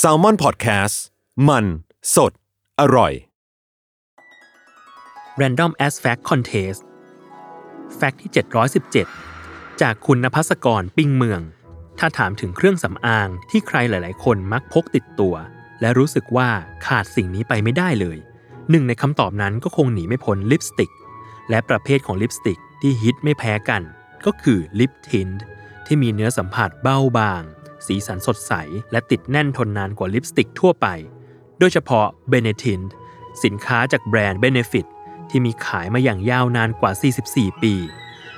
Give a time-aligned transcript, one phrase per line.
[0.00, 0.96] s a l ม o n PODCAST
[1.48, 1.64] มัน
[2.14, 2.32] สด
[2.80, 3.12] อร่อย
[5.40, 6.80] Random as Fact Contest
[7.98, 8.30] Fact ที่
[9.06, 11.40] 717 จากคุณนภัสกรปิ้งเมือง
[11.98, 15.34] ถ้าถามถึงเครื่องสำอางที่ใครหลาย ๆ คนมักพกติดตัว
[15.80, 16.48] และรู้สึกว่า
[16.86, 18.18] ขาดสิ่งนี้ไปไม่ได้เลย
[18.70, 20.90] หนึ่งในคำตอบนั้นก็คงหนีไม่พ้นลิปสติก
[21.50, 23.82] และประเภทของลิปสติกที่ฮิตไม่แพ้กัน
[24.26, 25.28] ก็คือลิปทิน
[25.86, 27.42] ที่มีเนื้อสัมผัสเบาบาง
[27.86, 28.52] สีสันสดใส
[28.92, 30.86] และติดแน่นทนนานกว่าลิปสติกทั่วไป
[31.58, 32.80] โดยเฉพาะเบเนทิน
[33.44, 34.86] สินค้าจากแบรนด์ Benefit
[35.30, 36.92] ที่มีขายมาอย่างยาวนานกว่า
[37.26, 37.74] 44 ปี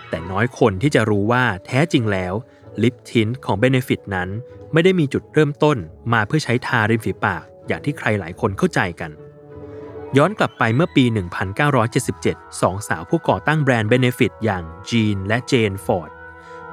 [0.08, 2.34] แต่น้อยคนที่จะรู้ว่าแท้จริงแล้ว
[2.82, 4.28] ลิปทินของ Benefit นั้น
[4.72, 5.76] ไม่ได้มีจุดเริ่มต้น
[6.12, 9.10] มาเพื่อใช้ทาริมฝีปากอย่างที่ใครหลายคนเข้าใจกัน
[10.16, 11.04] ย้อนกลับไปเมื่อปี
[11.82, 16.10] 1977 สองสาวผู้ก่อตั้งแบรนด์ Benefit อย่างจีนและเจนฟอร์ด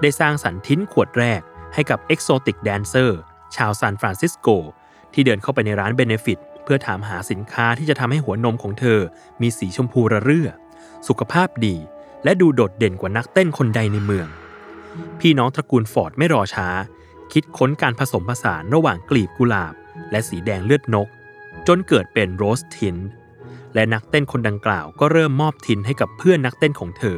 [0.01, 1.41] ได้สร้างสรรค์ tint ขวดแรก
[1.73, 3.11] ให้กับ Exotic Dancer
[3.55, 4.47] ชาวซานฟรานซิสโก
[5.13, 8.99] ที่เดินเข้าไปในร้าน Benefit เพื่อถามหาสินค้าที่จะทำให้หัวนมของเธอ
[9.41, 10.49] มีสีชมพูระเรื่อ
[11.07, 11.75] สุขภาพดี
[12.23, 14.27] และดูโดดเด่นกว่านักเต้นคนใดในเมือง
[15.19, 16.67] พี่น้องตระกูลฟอร์ดไม่รอช้า
[17.33, 19.73] คิดค้นการผสมผสานระหว่างกลีบกุหลาบ
[20.11, 21.07] และสีแดงเลือดนก
[21.67, 22.97] จนเกิดเป็น Rose Tint
[23.73, 27.17] และนักเต้นคนดังกล่าวก็เริ่มมอบทินให้กับเพื่อนนักเต้นของเธอ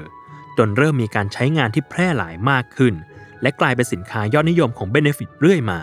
[0.57, 2.93] จนเริ่มมีการใช้งานที่แพร่หลายมากขึ้น
[3.41, 5.79] และกลายเป็นสินค้ายอดนิยมของ Benefit เรื่อยมา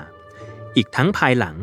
[0.76, 1.56] อีกทั้งภายหลัง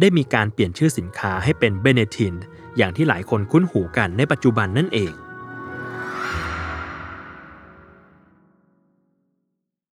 [0.00, 2.34] ได้มีการเปลี่ยนชื่อสินค้าให้เป็น b e n e t i n
[2.76, 5.12] อย่างที่หลายคนคุ้นหูกันในปัจจุบันนั่นเอง